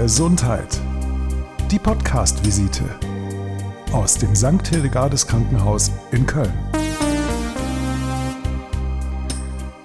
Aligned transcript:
Gesundheit. 0.00 0.80
Die 1.70 1.78
Podcast-Visite 1.78 2.84
aus 3.92 4.18
dem 4.18 4.34
St. 4.34 4.66
Hildegardes 4.66 5.26
Krankenhaus 5.26 5.92
in 6.10 6.26
Köln. 6.26 6.52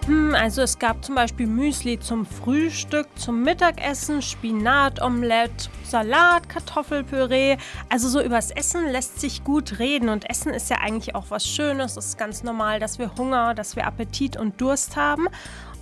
Hm, 0.08 0.34
also 0.34 0.64
es 0.64 0.80
gab 0.80 1.06
zum 1.06 1.14
Beispiel 1.14 1.46
Müsli 1.46 2.00
zum 2.00 2.26
Frühstück, 2.26 3.08
zum 3.16 3.44
Mittagessen, 3.44 4.24
Spinatomelett, 4.24 5.70
Salat, 5.84 6.50
Kartoffelpüree. 6.50 7.58
Also 7.90 8.10
so 8.10 8.20
übers 8.20 8.50
Essen 8.50 8.88
lässt 8.88 9.22
sich 9.22 9.44
gut 9.44 9.78
reden 9.78 10.10
und 10.10 10.28
Essen 10.28 10.52
ist 10.52 10.72
ja 10.72 10.78
eigentlich 10.78 11.14
auch 11.14 11.26
was 11.30 11.48
Schönes. 11.48 11.96
Es 11.96 12.08
ist 12.08 12.18
ganz 12.18 12.42
normal, 12.44 12.80
dass 12.80 12.98
wir 12.98 13.16
Hunger, 13.16 13.54
dass 13.54 13.76
wir 13.76 13.86
Appetit 13.86 14.38
und 14.38 14.60
Durst 14.60 14.96
haben. 14.96 15.28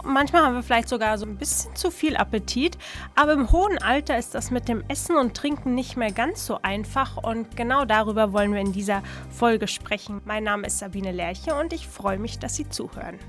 Manchmal 0.03 0.43
haben 0.43 0.55
wir 0.55 0.63
vielleicht 0.63 0.89
sogar 0.89 1.17
so 1.17 1.25
ein 1.25 1.37
bisschen 1.37 1.75
zu 1.75 1.91
viel 1.91 2.15
Appetit, 2.15 2.77
aber 3.15 3.33
im 3.33 3.51
hohen 3.51 3.77
Alter 3.81 4.17
ist 4.17 4.35
das 4.35 4.51
mit 4.51 4.67
dem 4.67 4.83
Essen 4.87 5.17
und 5.17 5.35
Trinken 5.35 5.75
nicht 5.75 5.97
mehr 5.97 6.11
ganz 6.11 6.45
so 6.45 6.59
einfach 6.61 7.17
und 7.17 7.55
genau 7.55 7.85
darüber 7.85 8.33
wollen 8.33 8.53
wir 8.53 8.61
in 8.61 8.71
dieser 8.71 9.03
Folge 9.29 9.67
sprechen. 9.67 10.21
Mein 10.25 10.43
Name 10.43 10.67
ist 10.67 10.79
Sabine 10.79 11.11
Lerche 11.11 11.55
und 11.55 11.73
ich 11.73 11.87
freue 11.87 12.19
mich, 12.19 12.39
dass 12.39 12.55
Sie 12.55 12.69
zuhören. 12.69 13.19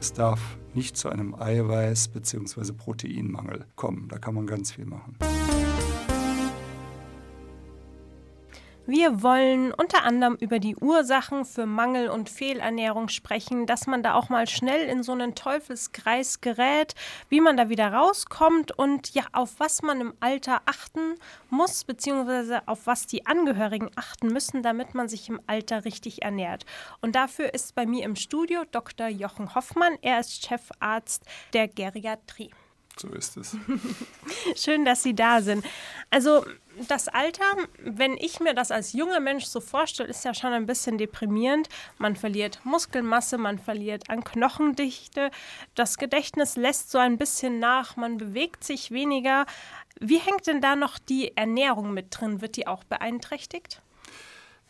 Es 0.00 0.12
darf 0.12 0.40
nicht 0.72 0.96
zu 0.96 1.08
einem 1.08 1.34
Eiweiß- 1.34 2.10
bzw. 2.12 2.72
Proteinmangel 2.72 3.66
kommen. 3.76 4.08
Da 4.08 4.18
kann 4.18 4.34
man 4.34 4.46
ganz 4.46 4.72
viel 4.72 4.86
machen. 4.86 5.16
Wir 8.90 9.22
wollen 9.22 9.72
unter 9.72 10.02
anderem 10.02 10.34
über 10.34 10.58
die 10.58 10.74
Ursachen 10.74 11.44
für 11.44 11.64
Mangel- 11.64 12.08
und 12.08 12.28
Fehlernährung 12.28 13.08
sprechen, 13.08 13.66
dass 13.66 13.86
man 13.86 14.02
da 14.02 14.14
auch 14.14 14.30
mal 14.30 14.48
schnell 14.48 14.88
in 14.88 15.04
so 15.04 15.12
einen 15.12 15.36
Teufelskreis 15.36 16.40
gerät, 16.40 16.96
wie 17.28 17.40
man 17.40 17.56
da 17.56 17.68
wieder 17.68 17.92
rauskommt 17.92 18.76
und 18.76 19.14
ja, 19.14 19.22
auf 19.30 19.60
was 19.60 19.82
man 19.82 20.00
im 20.00 20.14
Alter 20.18 20.62
achten 20.66 21.14
muss, 21.50 21.84
beziehungsweise 21.84 22.66
auf 22.66 22.88
was 22.88 23.06
die 23.06 23.26
Angehörigen 23.26 23.92
achten 23.94 24.26
müssen, 24.26 24.60
damit 24.64 24.92
man 24.92 25.08
sich 25.08 25.28
im 25.28 25.40
Alter 25.46 25.84
richtig 25.84 26.22
ernährt. 26.22 26.66
Und 27.00 27.14
dafür 27.14 27.54
ist 27.54 27.76
bei 27.76 27.86
mir 27.86 28.04
im 28.04 28.16
Studio 28.16 28.64
Dr. 28.72 29.06
Jochen 29.06 29.54
Hoffmann. 29.54 29.98
Er 30.02 30.18
ist 30.18 30.44
Chefarzt 30.44 31.22
der 31.52 31.68
Geriatrie. 31.68 32.50
So 33.00 33.08
ist 33.08 33.36
es. 33.36 33.56
Schön, 34.56 34.84
dass 34.84 35.02
Sie 35.02 35.14
da 35.14 35.40
sind. 35.40 35.64
Also 36.10 36.44
das 36.88 37.08
Alter, 37.08 37.44
wenn 37.82 38.16
ich 38.16 38.40
mir 38.40 38.54
das 38.54 38.70
als 38.70 38.92
junger 38.92 39.20
Mensch 39.20 39.44
so 39.44 39.60
vorstelle, 39.60 40.08
ist 40.08 40.24
ja 40.24 40.34
schon 40.34 40.52
ein 40.52 40.66
bisschen 40.66 40.98
deprimierend. 40.98 41.68
Man 41.98 42.16
verliert 42.16 42.60
Muskelmasse, 42.64 43.38
man 43.38 43.58
verliert 43.58 44.08
an 44.08 44.24
Knochendichte, 44.24 45.30
das 45.74 45.98
Gedächtnis 45.98 46.56
lässt 46.56 46.90
so 46.90 46.98
ein 46.98 47.18
bisschen 47.18 47.58
nach, 47.58 47.96
man 47.96 48.18
bewegt 48.18 48.64
sich 48.64 48.90
weniger. 48.90 49.46
Wie 50.00 50.18
hängt 50.18 50.46
denn 50.46 50.60
da 50.60 50.76
noch 50.76 50.98
die 50.98 51.36
Ernährung 51.36 51.92
mit 51.92 52.06
drin? 52.10 52.40
Wird 52.40 52.56
die 52.56 52.66
auch 52.66 52.84
beeinträchtigt? 52.84 53.82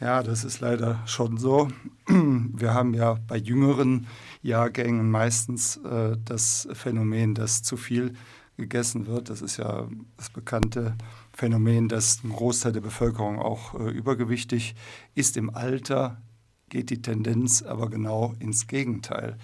Ja, 0.00 0.22
das 0.22 0.44
ist 0.44 0.61
leider 0.61 1.03
schon 1.06 1.36
so. 1.36 1.69
Wir 2.08 2.72
haben 2.72 2.94
ja 2.94 3.19
bei 3.28 3.36
jüngeren 3.36 4.06
Jahrgängen 4.41 5.11
meistens 5.11 5.77
äh, 5.77 6.16
das 6.25 6.66
Phänomen, 6.72 7.34
dass 7.34 7.62
zu 7.62 7.77
viel 7.77 8.14
gegessen 8.56 9.06
wird. 9.06 9.28
Das 9.28 9.42
ist 9.42 9.56
ja 9.56 9.88
das 10.16 10.31
bekannte 10.31 10.94
Phänomen, 11.41 11.88
dass 11.88 12.22
ein 12.22 12.33
Großteil 12.33 12.72
der 12.72 12.83
Bevölkerung 12.83 13.38
auch 13.38 13.72
äh, 13.80 13.88
übergewichtig 13.88 14.74
ist. 15.14 15.38
Im 15.38 15.48
Alter 15.48 16.20
geht 16.69 16.91
die 16.91 17.00
Tendenz 17.00 17.62
aber 17.62 17.88
genau 17.88 18.34
ins 18.41 18.66
Gegenteil. 18.66 19.38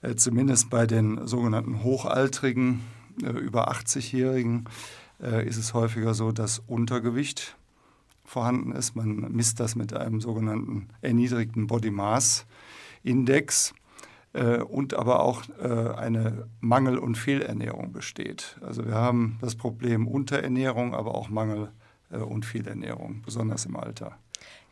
Äh, 0.00 0.14
zumindest 0.14 0.70
bei 0.70 0.86
den 0.86 1.26
sogenannten 1.26 1.84
Hochaltrigen, 1.84 2.80
äh, 3.22 3.32
über 3.32 3.70
80-Jährigen, 3.70 4.64
äh, 5.22 5.46
ist 5.46 5.58
es 5.58 5.74
häufiger 5.74 6.14
so, 6.14 6.32
dass 6.32 6.58
Untergewicht 6.58 7.54
vorhanden 8.24 8.72
ist. 8.72 8.96
Man 8.96 9.30
misst 9.30 9.60
das 9.60 9.76
mit 9.76 9.92
einem 9.92 10.22
sogenannten 10.22 10.88
erniedrigten 11.02 11.66
Body 11.66 11.90
Mass 11.90 12.46
Index 13.02 13.74
und 14.32 14.94
aber 14.94 15.20
auch 15.20 15.42
äh, 15.60 15.94
eine 15.96 16.48
Mangel- 16.60 16.98
und 16.98 17.16
Fehlernährung 17.16 17.92
besteht. 17.92 18.56
Also 18.60 18.86
wir 18.86 18.94
haben 18.94 19.38
das 19.40 19.56
Problem 19.56 20.06
Unterernährung, 20.06 20.94
aber 20.94 21.14
auch 21.14 21.28
Mangel- 21.28 21.72
äh, 22.10 22.18
und 22.18 22.44
Fehlernährung, 22.44 23.22
besonders 23.22 23.66
im 23.66 23.76
Alter. 23.76 24.18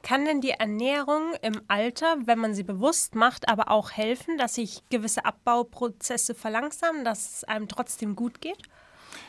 Kann 0.02 0.24
denn 0.24 0.40
die 0.40 0.50
Ernährung 0.50 1.32
im 1.42 1.60
Alter, 1.66 2.16
wenn 2.24 2.38
man 2.38 2.54
sie 2.54 2.62
bewusst 2.62 3.14
macht, 3.14 3.48
aber 3.48 3.70
auch 3.70 3.90
helfen, 3.90 4.38
dass 4.38 4.54
sich 4.54 4.82
gewisse 4.90 5.24
Abbauprozesse 5.24 6.34
verlangsamen, 6.34 7.04
dass 7.04 7.38
es 7.38 7.44
einem 7.44 7.68
trotzdem 7.68 8.14
gut 8.14 8.40
geht? 8.40 8.62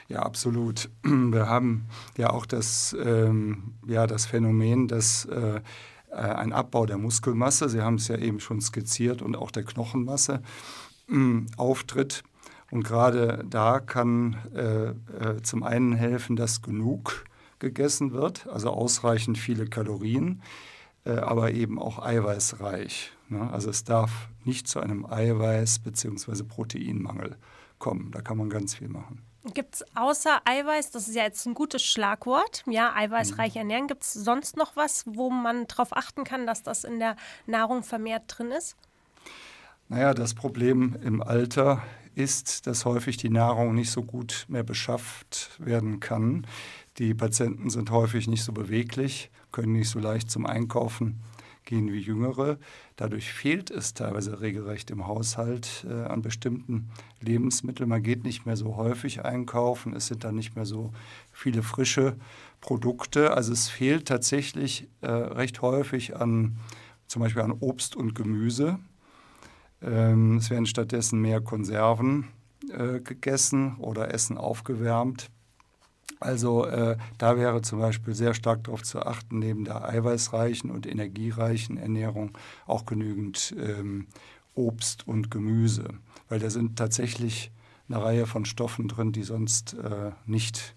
Ja, 0.07 0.19
absolut. 0.19 0.89
Wir 1.03 1.47
haben 1.47 1.87
ja 2.17 2.29
auch 2.29 2.45
das, 2.45 2.95
ähm, 3.03 3.73
ja, 3.87 4.05
das 4.07 4.25
Phänomen, 4.25 4.87
dass 4.87 5.25
äh, 5.25 5.57
äh, 5.57 5.61
ein 6.11 6.53
Abbau 6.53 6.85
der 6.85 6.97
Muskelmasse, 6.97 7.69
Sie 7.69 7.81
haben 7.81 7.95
es 7.95 8.07
ja 8.07 8.17
eben 8.17 8.39
schon 8.39 8.61
skizziert, 8.61 9.21
und 9.21 9.35
auch 9.35 9.51
der 9.51 9.63
Knochenmasse 9.63 10.41
äh, 11.09 11.41
auftritt. 11.57 12.23
Und 12.71 12.83
gerade 12.83 13.43
da 13.49 13.79
kann 13.79 14.37
äh, 14.53 14.89
äh, 14.89 15.41
zum 15.41 15.63
einen 15.63 15.93
helfen, 15.93 16.35
dass 16.35 16.61
genug 16.61 17.25
gegessen 17.57 18.11
wird, 18.11 18.47
also 18.47 18.69
ausreichend 18.69 19.37
viele 19.37 19.65
Kalorien, 19.65 20.41
äh, 21.03 21.11
aber 21.11 21.51
eben 21.51 21.79
auch 21.79 21.99
eiweißreich. 21.99 23.11
Ne? 23.29 23.51
Also 23.51 23.69
es 23.69 23.83
darf 23.83 24.29
nicht 24.45 24.67
zu 24.67 24.79
einem 24.79 25.05
Eiweiß- 25.05 25.83
bzw. 25.83 26.43
Proteinmangel 26.43 27.37
kommen. 27.79 28.11
Da 28.11 28.21
kann 28.21 28.37
man 28.37 28.49
ganz 28.49 28.75
viel 28.75 28.89
machen. 28.89 29.21
Gibt 29.53 29.75
es 29.75 29.85
außer 29.95 30.41
Eiweiß, 30.45 30.91
das 30.91 31.07
ist 31.07 31.15
ja 31.15 31.23
jetzt 31.23 31.45
ein 31.45 31.53
gutes 31.53 31.83
Schlagwort, 31.83 32.63
ja, 32.67 32.93
eiweißreich 32.93 33.55
mhm. 33.55 33.59
ernähren, 33.59 33.87
gibt 33.87 34.03
es 34.03 34.13
sonst 34.13 34.57
noch 34.57 34.75
was, 34.75 35.03
wo 35.05 35.29
man 35.29 35.67
darauf 35.67 35.95
achten 35.95 36.23
kann, 36.23 36.45
dass 36.45 36.63
das 36.63 36.83
in 36.83 36.99
der 36.99 37.15
Nahrung 37.45 37.83
vermehrt 37.83 38.23
drin 38.27 38.51
ist? 38.51 38.75
Naja, 39.87 40.13
das 40.13 40.33
Problem 40.33 40.95
im 41.01 41.23
Alter 41.23 41.81
ist, 42.15 42.67
dass 42.67 42.85
häufig 42.85 43.17
die 43.17 43.29
Nahrung 43.29 43.73
nicht 43.73 43.91
so 43.91 44.03
gut 44.03 44.45
mehr 44.49 44.63
beschafft 44.63 45.51
werden 45.57 45.99
kann. 45.99 46.45
Die 46.97 47.13
Patienten 47.13 47.69
sind 47.69 47.89
häufig 47.91 48.27
nicht 48.27 48.43
so 48.43 48.51
beweglich, 48.51 49.31
können 49.51 49.73
nicht 49.73 49.89
so 49.89 49.99
leicht 49.99 50.29
zum 50.29 50.45
Einkaufen 50.45 51.21
gehen 51.69 51.93
wie 51.93 51.99
Jüngere. 51.99 52.57
Dadurch 52.95 53.31
fehlt 53.31 53.69
es 53.69 53.93
teilweise 53.93 54.41
regelrecht 54.41 54.89
im 54.89 55.05
Haushalt 55.05 55.85
äh, 55.87 55.93
an 56.05 56.23
bestimmten 56.23 56.89
Lebensmitteln. 57.21 57.87
Man 57.87 58.01
geht 58.01 58.23
nicht 58.23 58.47
mehr 58.47 58.57
so 58.57 58.75
häufig 58.75 59.23
einkaufen, 59.23 59.93
es 59.93 60.07
sind 60.07 60.23
dann 60.23 60.35
nicht 60.35 60.55
mehr 60.55 60.65
so 60.65 60.91
viele 61.31 61.61
frische 61.61 62.17
Produkte. 62.59 63.33
Also 63.33 63.53
es 63.53 63.69
fehlt 63.69 64.07
tatsächlich 64.07 64.89
äh, 65.01 65.11
recht 65.11 65.61
häufig 65.61 66.15
an 66.15 66.57
zum 67.05 67.21
Beispiel 67.21 67.43
an 67.43 67.53
Obst 67.59 67.95
und 67.95 68.15
Gemüse. 68.15 68.79
Ähm, 69.83 70.37
es 70.37 70.49
werden 70.49 70.65
stattdessen 70.65 71.21
mehr 71.21 71.39
Konserven 71.39 72.29
äh, 72.71 72.99
gegessen 72.99 73.77
oder 73.77 74.11
Essen 74.11 74.39
aufgewärmt. 74.39 75.29
Also 76.19 76.65
äh, 76.65 76.97
da 77.17 77.37
wäre 77.37 77.61
zum 77.61 77.79
Beispiel 77.79 78.13
sehr 78.13 78.33
stark 78.33 78.65
darauf 78.65 78.83
zu 78.83 79.01
achten, 79.01 79.39
neben 79.39 79.63
der 79.63 79.87
eiweißreichen 79.87 80.69
und 80.69 80.85
energiereichen 80.85 81.77
Ernährung 81.77 82.37
auch 82.67 82.85
genügend 82.85 83.55
ähm, 83.57 84.07
Obst 84.53 85.07
und 85.07 85.31
Gemüse, 85.31 85.85
weil 86.27 86.39
da 86.39 86.49
sind 86.49 86.77
tatsächlich 86.77 87.51
eine 87.87 88.03
Reihe 88.03 88.27
von 88.27 88.45
Stoffen 88.45 88.87
drin, 88.87 89.13
die 89.13 89.23
sonst 89.23 89.75
äh, 89.75 90.11
nicht, 90.25 90.75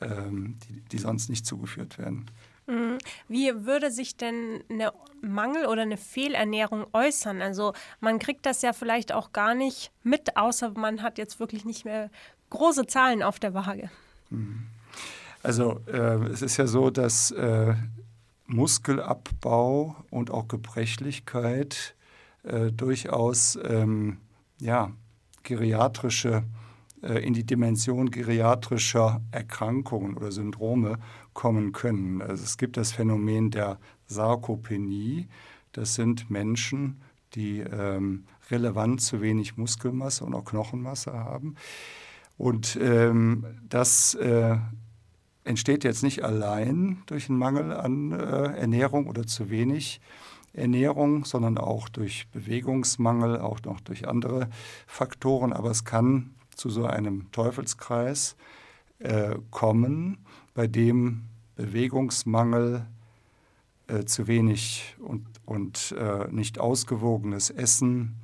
ähm, 0.00 0.58
die, 0.68 0.80
die 0.92 0.98
sonst 0.98 1.30
nicht 1.30 1.46
zugeführt 1.46 1.98
werden. 1.98 2.26
Mhm. 2.66 2.98
Wie 3.28 3.64
würde 3.64 3.90
sich 3.90 4.16
denn 4.16 4.62
eine 4.68 4.92
Mangel- 5.22 5.66
oder 5.66 5.82
eine 5.82 5.96
Fehlernährung 5.96 6.86
äußern? 6.92 7.40
Also 7.40 7.72
man 8.00 8.18
kriegt 8.18 8.44
das 8.44 8.60
ja 8.60 8.72
vielleicht 8.72 9.12
auch 9.12 9.32
gar 9.32 9.54
nicht 9.54 9.90
mit, 10.02 10.36
außer 10.36 10.72
man 10.76 11.02
hat 11.02 11.16
jetzt 11.16 11.40
wirklich 11.40 11.64
nicht 11.64 11.84
mehr 11.84 12.10
große 12.50 12.86
Zahlen 12.86 13.22
auf 13.22 13.38
der 13.38 13.54
Waage. 13.54 13.90
Mhm. 14.30 14.66
Also 15.42 15.80
äh, 15.86 16.16
es 16.26 16.42
ist 16.42 16.56
ja 16.56 16.66
so, 16.66 16.90
dass 16.90 17.30
äh, 17.30 17.74
Muskelabbau 18.46 19.96
und 20.10 20.30
auch 20.30 20.48
Gebrechlichkeit 20.48 21.94
äh, 22.42 22.72
durchaus 22.72 23.58
ähm, 23.64 24.18
ja, 24.60 24.92
geriatrische, 25.42 26.44
äh, 27.02 27.24
in 27.24 27.34
die 27.34 27.44
Dimension 27.44 28.10
geriatrischer 28.10 29.20
Erkrankungen 29.30 30.16
oder 30.16 30.32
Syndrome 30.32 30.98
kommen 31.32 31.72
können. 31.72 32.22
Also 32.22 32.44
es 32.44 32.56
gibt 32.56 32.76
das 32.76 32.92
Phänomen 32.92 33.50
der 33.50 33.78
Sarkopenie. 34.06 35.28
Das 35.72 35.94
sind 35.94 36.30
Menschen, 36.30 37.00
die 37.34 37.60
ähm, 37.60 38.24
relevant 38.50 39.00
zu 39.00 39.20
wenig 39.20 39.56
Muskelmasse 39.56 40.24
und 40.24 40.34
auch 40.34 40.44
Knochenmasse 40.44 41.12
haben. 41.12 41.56
Und 42.38 42.78
ähm, 42.80 43.46
das 43.68 44.14
äh, 44.14 44.56
entsteht 45.44 45.84
jetzt 45.84 46.02
nicht 46.02 46.24
allein 46.24 47.02
durch 47.06 47.28
einen 47.28 47.38
Mangel 47.38 47.72
an 47.72 48.12
äh, 48.12 48.58
Ernährung 48.58 49.06
oder 49.06 49.26
zu 49.26 49.48
wenig 49.48 50.00
Ernährung, 50.52 51.24
sondern 51.24 51.58
auch 51.58 51.88
durch 51.88 52.28
Bewegungsmangel, 52.32 53.38
auch 53.40 53.62
noch 53.62 53.80
durch 53.80 54.08
andere 54.08 54.48
Faktoren. 54.86 55.52
Aber 55.52 55.70
es 55.70 55.84
kann 55.84 56.34
zu 56.54 56.70
so 56.70 56.86
einem 56.86 57.30
Teufelskreis 57.32 58.36
äh, 58.98 59.36
kommen, 59.50 60.18
bei 60.54 60.66
dem 60.66 61.24
Bewegungsmangel, 61.56 62.86
äh, 63.88 64.04
zu 64.04 64.26
wenig 64.26 64.96
und, 64.98 65.26
und 65.44 65.94
äh, 65.98 66.26
nicht 66.30 66.58
ausgewogenes 66.58 67.50
Essen 67.50 68.16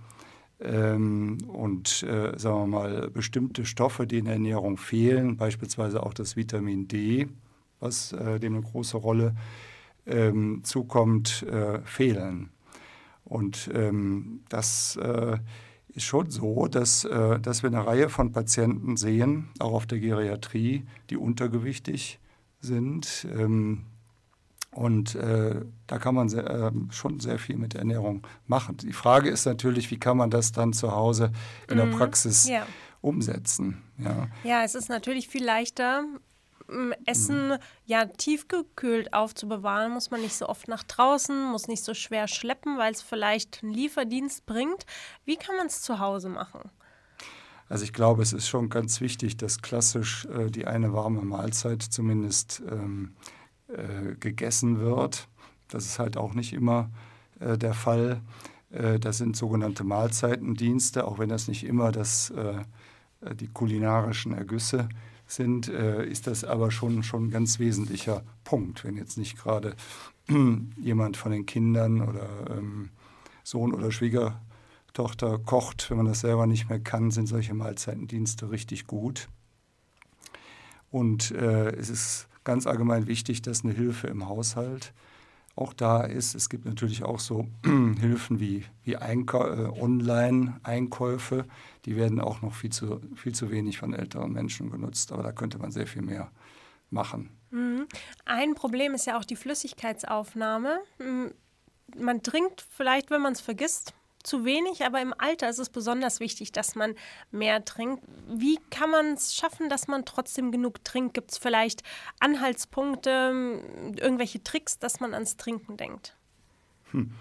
und, 0.62 2.02
äh, 2.04 2.38
sagen 2.38 2.60
wir 2.60 2.66
mal, 2.66 3.10
bestimmte 3.10 3.64
Stoffe, 3.64 4.06
die 4.06 4.18
in 4.18 4.26
der 4.26 4.34
Ernährung 4.34 4.76
fehlen, 4.76 5.36
beispielsweise 5.36 6.02
auch 6.02 6.14
das 6.14 6.36
Vitamin 6.36 6.86
D, 6.88 7.28
was 7.80 8.12
äh, 8.12 8.38
dem 8.38 8.54
eine 8.54 8.62
große 8.62 8.96
Rolle 8.96 9.34
ähm, 10.06 10.60
zukommt, 10.62 11.42
äh, 11.42 11.80
fehlen. 11.80 12.50
Und 13.24 13.70
ähm, 13.74 14.40
das 14.48 14.96
äh, 14.96 15.38
ist 15.94 16.04
schon 16.04 16.30
so, 16.30 16.66
dass, 16.68 17.04
äh, 17.04 17.40
dass 17.40 17.62
wir 17.62 17.70
eine 17.70 17.86
Reihe 17.86 18.08
von 18.08 18.32
Patienten 18.32 18.96
sehen, 18.96 19.48
auch 19.58 19.72
auf 19.72 19.86
der 19.86 20.00
Geriatrie, 20.00 20.84
die 21.10 21.16
untergewichtig 21.16 22.18
sind. 22.60 23.26
Ähm, 23.36 23.84
und 24.72 25.14
äh, 25.14 25.60
da 25.86 25.98
kann 25.98 26.14
man 26.14 26.28
sehr, 26.28 26.48
äh, 26.48 26.72
schon 26.90 27.20
sehr 27.20 27.38
viel 27.38 27.56
mit 27.56 27.74
Ernährung 27.74 28.26
machen. 28.46 28.78
Die 28.78 28.92
Frage 28.92 29.28
ist 29.28 29.44
natürlich, 29.44 29.90
wie 29.90 29.98
kann 29.98 30.16
man 30.16 30.30
das 30.30 30.52
dann 30.52 30.72
zu 30.72 30.92
Hause 30.92 31.30
in 31.70 31.76
der 31.76 31.86
mhm. 31.86 31.98
Praxis 31.98 32.48
ja. 32.48 32.66
umsetzen? 33.02 33.82
Ja. 33.98 34.28
ja, 34.44 34.64
es 34.64 34.74
ist 34.74 34.88
natürlich 34.88 35.28
viel 35.28 35.44
leichter, 35.44 36.04
Essen 37.04 37.48
mhm. 37.48 37.58
ja 37.84 38.06
tiefgekühlt 38.06 39.12
aufzubewahren, 39.12 39.92
muss 39.92 40.10
man 40.10 40.22
nicht 40.22 40.34
so 40.34 40.48
oft 40.48 40.68
nach 40.68 40.82
draußen, 40.84 41.50
muss 41.50 41.68
nicht 41.68 41.84
so 41.84 41.92
schwer 41.92 42.28
schleppen, 42.28 42.78
weil 42.78 42.92
es 42.92 43.02
vielleicht 43.02 43.62
einen 43.62 43.74
Lieferdienst 43.74 44.46
bringt. 44.46 44.86
Wie 45.24 45.36
kann 45.36 45.56
man 45.56 45.66
es 45.66 45.82
zu 45.82 45.98
Hause 45.98 46.28
machen? 46.28 46.70
Also 47.68 47.84
ich 47.84 47.92
glaube, 47.92 48.22
es 48.22 48.32
ist 48.32 48.48
schon 48.48 48.68
ganz 48.68 49.00
wichtig, 49.00 49.36
dass 49.36 49.62
klassisch 49.62 50.26
äh, 50.26 50.50
die 50.50 50.66
eine 50.66 50.92
warme 50.92 51.22
Mahlzeit 51.22 51.82
zumindest 51.82 52.62
ähm, 52.70 53.16
äh, 53.76 54.14
gegessen 54.18 54.80
wird. 54.80 55.28
Das 55.68 55.86
ist 55.86 55.98
halt 55.98 56.16
auch 56.16 56.34
nicht 56.34 56.52
immer 56.52 56.90
äh, 57.40 57.58
der 57.58 57.74
Fall. 57.74 58.20
Äh, 58.70 58.98
das 58.98 59.18
sind 59.18 59.36
sogenannte 59.36 59.84
Mahlzeitendienste, 59.84 61.06
auch 61.06 61.18
wenn 61.18 61.28
das 61.28 61.48
nicht 61.48 61.64
immer 61.64 61.92
das, 61.92 62.30
äh, 62.30 62.60
äh, 63.20 63.34
die 63.34 63.48
kulinarischen 63.48 64.32
Ergüsse 64.32 64.88
sind 65.28 65.68
ist 65.68 66.26
das 66.26 66.44
aber 66.44 66.70
schon, 66.70 67.02
schon 67.02 67.28
ein 67.28 67.30
ganz 67.30 67.58
wesentlicher 67.58 68.22
Punkt. 68.44 68.84
Wenn 68.84 68.98
jetzt 68.98 69.16
nicht 69.16 69.38
gerade 69.38 69.76
jemand 70.76 71.16
von 71.16 71.32
den 71.32 71.46
Kindern 71.46 72.02
oder 72.02 72.28
ähm, 72.50 72.90
Sohn 73.42 73.72
oder 73.72 73.90
Schwiegertochter 73.90 75.38
kocht, 75.38 75.88
wenn 75.88 75.96
man 75.96 76.06
das 76.06 76.20
selber 76.20 76.46
nicht 76.46 76.68
mehr 76.68 76.80
kann, 76.80 77.10
sind 77.10 77.28
solche 77.28 77.54
Mahlzeitendienste 77.54 78.50
richtig 78.50 78.86
gut. 78.86 79.28
Und 80.90 81.30
äh, 81.30 81.70
es 81.76 81.88
ist 81.88 82.28
ganz 82.44 82.66
allgemein 82.66 83.06
wichtig, 83.06 83.40
dass 83.42 83.64
eine 83.64 83.72
Hilfe 83.72 84.08
im 84.08 84.28
Haushalt 84.28 84.92
auch 85.54 85.74
da 85.74 86.02
ist. 86.02 86.34
Es 86.34 86.48
gibt 86.48 86.64
natürlich 86.64 87.04
auch 87.04 87.20
so 87.20 87.46
Hilfen 87.64 88.40
wie, 88.40 88.64
wie 88.84 88.94
äh, 88.94 88.96
Online-Einkäufe. 88.96 91.44
Die 91.84 91.96
werden 91.96 92.20
auch 92.20 92.40
noch 92.42 92.54
viel 92.54 92.70
zu, 92.70 93.00
viel 93.14 93.34
zu 93.34 93.50
wenig 93.50 93.76
von 93.78 93.92
älteren 93.92 94.32
Menschen 94.32 94.70
genutzt. 94.70 95.12
Aber 95.12 95.22
da 95.22 95.32
könnte 95.32 95.58
man 95.58 95.70
sehr 95.70 95.86
viel 95.86 96.00
mehr 96.02 96.30
machen. 96.90 97.30
Mhm. 97.50 97.86
Ein 98.24 98.54
Problem 98.54 98.94
ist 98.94 99.06
ja 99.06 99.18
auch 99.18 99.24
die 99.24 99.36
Flüssigkeitsaufnahme. 99.36 100.80
Man 101.98 102.22
trinkt 102.22 102.64
vielleicht, 102.74 103.10
wenn 103.10 103.20
man 103.20 103.34
es 103.34 103.40
vergisst, 103.40 103.92
zu 104.22 104.44
wenig, 104.44 104.84
aber 104.84 105.00
im 105.00 105.14
Alter 105.16 105.48
ist 105.48 105.58
es 105.58 105.68
besonders 105.68 106.20
wichtig, 106.20 106.52
dass 106.52 106.74
man 106.74 106.94
mehr 107.30 107.64
trinkt. 107.64 108.04
Wie 108.28 108.58
kann 108.70 108.90
man 108.90 109.14
es 109.14 109.34
schaffen, 109.34 109.68
dass 109.68 109.88
man 109.88 110.04
trotzdem 110.04 110.52
genug 110.52 110.84
trinkt? 110.84 111.14
Gibt 111.14 111.32
es 111.32 111.38
vielleicht 111.38 111.82
Anhaltspunkte, 112.20 113.60
irgendwelche 113.96 114.42
Tricks, 114.42 114.78
dass 114.78 115.00
man 115.00 115.14
ans 115.14 115.36
Trinken 115.36 115.76
denkt? 115.76 116.16
Hm, 116.92 117.12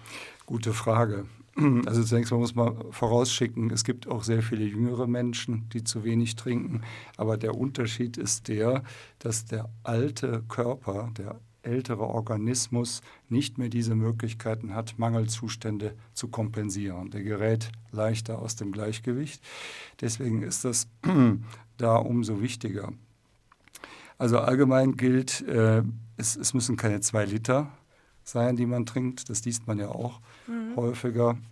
gute 0.46 0.72
Frage. 0.72 1.26
Also 1.86 2.02
zunächst 2.02 2.32
mal 2.32 2.38
muss 2.38 2.54
man 2.54 2.92
vorausschicken, 2.92 3.70
es 3.70 3.84
gibt 3.84 4.08
auch 4.08 4.22
sehr 4.22 4.42
viele 4.42 4.64
jüngere 4.64 5.06
Menschen, 5.06 5.68
die 5.74 5.84
zu 5.84 6.02
wenig 6.02 6.34
trinken. 6.34 6.80
Aber 7.18 7.36
der 7.36 7.54
Unterschied 7.54 8.16
ist 8.16 8.48
der, 8.48 8.82
dass 9.18 9.44
der 9.44 9.68
alte 9.82 10.42
Körper, 10.48 11.10
der 11.16 11.38
ältere 11.62 12.02
Organismus 12.02 13.00
nicht 13.28 13.58
mehr 13.58 13.68
diese 13.68 13.94
Möglichkeiten 13.94 14.74
hat, 14.74 14.98
Mangelzustände 14.98 15.94
zu 16.12 16.28
kompensieren. 16.28 17.10
Der 17.10 17.22
gerät 17.22 17.70
leichter 17.90 18.38
aus 18.38 18.56
dem 18.56 18.72
Gleichgewicht. 18.72 19.42
Deswegen 20.00 20.42
ist 20.42 20.64
das 20.64 20.88
da 21.76 21.96
umso 21.96 22.40
wichtiger. 22.40 22.92
Also 24.18 24.38
allgemein 24.38 24.96
gilt, 24.96 25.40
äh, 25.48 25.82
es, 26.16 26.36
es, 26.36 26.54
müssen 26.54 26.76
keine 26.76 27.00
zwei 27.00 27.24
Liter 27.24 27.72
sein, 28.22 28.56
die 28.56 28.66
man 28.66 28.86
trinkt. 28.86 29.30
Das 29.30 29.44
liest 29.44 29.66
man 29.66 29.78
ja 29.78 29.88
auch 29.88 30.20
mhm. 30.46 30.76
häufiger. 30.76 31.36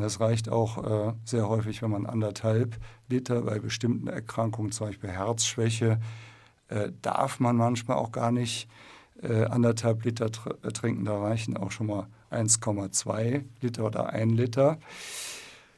Das 0.00 0.18
reicht 0.18 0.48
auch 0.48 1.10
äh, 1.10 1.12
sehr 1.26 1.46
häufig, 1.46 1.82
wenn 1.82 1.90
man 1.90 2.06
anderthalb 2.06 2.78
Liter 3.06 3.42
bei 3.42 3.58
bestimmten 3.58 4.08
Erkrankungen, 4.08 4.72
zum 4.72 4.86
Beispiel 4.86 5.10
Herzschwäche, 5.10 6.00
äh, 6.68 6.90
darf 7.02 7.38
man 7.38 7.56
manchmal 7.56 7.98
auch 7.98 8.10
gar 8.10 8.32
nicht 8.32 8.66
äh, 9.22 9.44
anderthalb 9.44 10.04
Liter 10.04 10.30
tr 10.30 10.54
äh, 10.62 10.72
trinken, 10.72 11.04
da 11.04 11.18
reichen 11.18 11.56
auch 11.56 11.70
schon 11.70 11.88
mal 11.88 12.06
1,2 12.30 13.44
Liter 13.60 13.84
oder 13.84 14.10
1 14.10 14.34
Liter. 14.34 14.78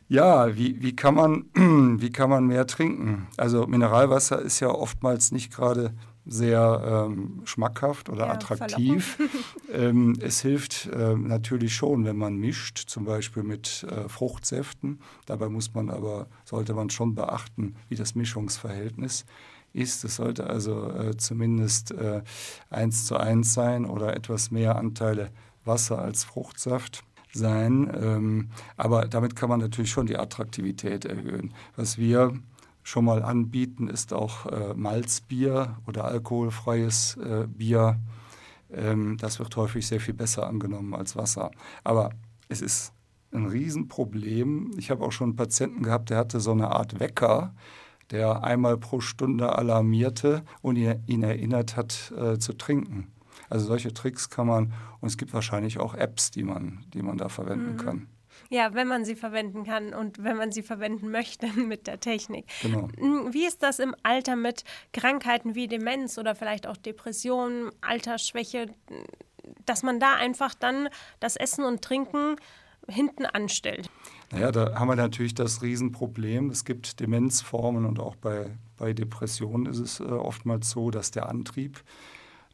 Ja, 0.08 0.56
wie, 0.56 0.82
wie, 0.82 0.96
kann 0.96 1.14
man, 1.14 1.44
wie 2.00 2.10
kann 2.10 2.30
man 2.30 2.46
mehr 2.46 2.66
trinken? 2.66 3.28
Also 3.36 3.66
Mineralwasser 3.66 4.40
ist 4.40 4.60
ja 4.60 4.68
oftmals 4.68 5.30
nicht 5.30 5.52
gerade 5.52 5.92
sehr 6.26 7.06
ähm, 7.08 7.42
schmackhaft 7.44 8.08
oder 8.08 8.26
ja, 8.26 8.32
attraktiv. 8.32 9.18
ähm, 9.72 10.18
es 10.20 10.42
hilft 10.42 10.86
äh, 10.86 11.14
natürlich 11.14 11.74
schon, 11.74 12.04
wenn 12.04 12.16
man 12.16 12.36
mischt, 12.36 12.78
zum 12.78 13.04
Beispiel 13.04 13.42
mit 13.42 13.86
äh, 13.88 14.08
Fruchtsäften. 14.08 15.00
Dabei 15.26 15.48
muss 15.48 15.72
man 15.74 15.90
aber, 15.90 16.26
sollte 16.44 16.74
man 16.74 16.90
schon 16.90 17.14
beachten, 17.14 17.76
wie 17.88 17.94
das 17.94 18.14
Mischungsverhältnis 18.14 19.22
ist. 19.22 19.26
Es 19.72 20.00
sollte 20.00 20.48
also 20.48 20.90
äh, 20.90 21.16
zumindest 21.16 21.92
äh, 21.92 22.22
1 22.70 23.06
zu 23.06 23.16
1 23.16 23.54
sein 23.54 23.84
oder 23.84 24.16
etwas 24.16 24.50
mehr 24.50 24.76
Anteile 24.76 25.30
Wasser 25.64 26.00
als 26.00 26.24
Fruchtsaft 26.24 27.04
sein. 27.32 27.90
Ähm, 27.94 28.48
aber 28.76 29.06
damit 29.06 29.36
kann 29.36 29.48
man 29.48 29.60
natürlich 29.60 29.90
schon 29.90 30.06
die 30.06 30.18
Attraktivität 30.18 31.04
erhöhen. 31.04 31.54
Was 31.76 31.98
wir 31.98 32.32
schon 32.82 33.04
mal 33.04 33.22
anbieten, 33.22 33.88
ist 33.88 34.12
auch 34.12 34.46
äh, 34.46 34.74
Malzbier 34.74 35.76
oder 35.86 36.04
alkoholfreies 36.04 37.16
äh, 37.18 37.46
Bier. 37.46 37.98
Ähm, 38.72 39.16
das 39.18 39.38
wird 39.38 39.54
häufig 39.56 39.86
sehr 39.86 40.00
viel 40.00 40.14
besser 40.14 40.46
angenommen 40.46 40.94
als 40.94 41.16
Wasser. 41.16 41.50
Aber 41.84 42.10
es 42.48 42.62
ist 42.62 42.92
ein 43.32 43.46
Riesenproblem. 43.46 44.72
Ich 44.76 44.90
habe 44.90 45.04
auch 45.04 45.12
schon 45.12 45.30
einen 45.30 45.36
Patienten 45.36 45.82
gehabt, 45.82 46.10
der 46.10 46.18
hatte 46.18 46.40
so 46.40 46.50
eine 46.52 46.72
Art 46.72 46.98
Wecker, 46.98 47.54
der 48.10 48.42
einmal 48.44 48.76
pro 48.76 49.00
Stunde 49.00 49.56
alarmierte 49.56 50.42
und 50.62 50.76
ihn 50.76 51.22
erinnert 51.22 51.76
hat 51.76 52.12
äh, 52.16 52.38
zu 52.38 52.52
trinken. 52.54 53.12
Also 53.48 53.66
solche 53.66 53.92
Tricks 53.92 54.30
kann 54.30 54.46
man, 54.46 54.72
und 55.00 55.08
es 55.08 55.16
gibt 55.16 55.32
wahrscheinlich 55.32 55.78
auch 55.78 55.94
Apps, 55.94 56.30
die 56.30 56.44
man, 56.44 56.84
die 56.94 57.02
man 57.02 57.18
da 57.18 57.28
verwenden 57.28 57.72
mhm. 57.72 57.76
kann. 57.76 58.08
Ja, 58.48 58.74
wenn 58.74 58.88
man 58.88 59.04
sie 59.04 59.16
verwenden 59.16 59.64
kann 59.64 59.92
und 59.92 60.22
wenn 60.22 60.36
man 60.36 60.52
sie 60.52 60.62
verwenden 60.62 61.10
möchte 61.12 61.46
mit 61.52 61.86
der 61.86 62.00
Technik. 62.00 62.46
Genau. 62.62 62.88
Hm, 62.96 63.32
wie 63.32 63.46
ist 63.46 63.62
das 63.62 63.78
im 63.78 63.94
Alter 64.02 64.36
mit 64.36 64.64
Krankheiten 64.92 65.54
wie 65.54 65.68
Demenz 65.68 66.16
oder 66.18 66.34
vielleicht 66.34 66.66
auch 66.66 66.76
Depressionen, 66.76 67.70
Altersschwäche, 67.80 68.66
dass 69.66 69.82
man 69.82 70.00
da 70.00 70.14
einfach 70.14 70.54
dann 70.54 70.88
das 71.18 71.36
Essen 71.36 71.64
und 71.64 71.82
Trinken 71.82 72.36
hinten 72.88 73.26
anstellt? 73.26 73.90
Naja, 74.32 74.52
da 74.52 74.78
haben 74.78 74.88
wir 74.88 74.96
natürlich 74.96 75.34
das 75.34 75.60
Riesenproblem. 75.60 76.50
Es 76.50 76.64
gibt 76.64 77.00
Demenzformen 77.00 77.84
und 77.84 77.98
auch 77.98 78.14
bei, 78.14 78.56
bei 78.76 78.92
Depressionen 78.92 79.66
ist 79.66 79.78
es 79.78 80.00
äh, 80.00 80.04
oftmals 80.04 80.70
so, 80.70 80.90
dass 80.90 81.10
der 81.10 81.28
Antrieb 81.28 81.82